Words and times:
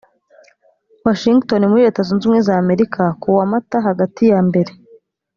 washingitoni 1.05 1.65
muri 1.69 1.85
leta 1.85 2.01
zunze 2.07 2.23
ubumwe 2.25 2.41
za 2.47 2.55
amerika 2.63 3.01
kuwa 3.21 3.45
mata 3.51 3.77
hagati 3.87 4.21
yambere 4.31 4.71